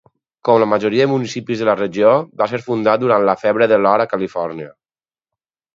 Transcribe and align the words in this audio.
Com 0.47 0.55
la 0.61 0.67
majoria 0.69 1.05
de 1.07 1.11
municipis 1.11 1.61
de 1.63 1.67
la 1.69 1.75
regió, 1.81 2.15
va 2.41 2.49
ser 2.55 2.61
fundat 2.69 3.05
durant 3.05 3.27
la 3.33 3.37
febre 3.47 3.69
de 3.75 3.81
l'or 3.85 4.07
a 4.09 4.13
Califòrnia. 4.15 4.77